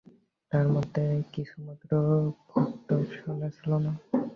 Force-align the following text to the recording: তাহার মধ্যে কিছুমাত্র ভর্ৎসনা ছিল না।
তাহার 0.51 0.67
মধ্যে 0.67 1.03
কিছুমাত্র 1.33 1.89
ভর্ৎসনা 2.49 3.47
ছিল 3.57 3.71
না। 3.85 3.91